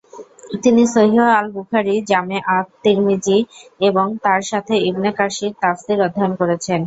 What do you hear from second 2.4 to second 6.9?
আত-তিরমিযী এবং তাঁর সাথে ইবনে কাসির তাফসির অধ্যয়ন করেছেন।